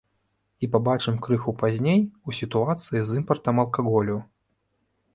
[0.63, 4.21] І пабачым крыху пазней у сітуацыі з імпартам алкаголю.